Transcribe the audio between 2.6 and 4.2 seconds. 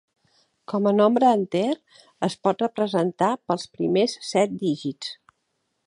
representar pels primers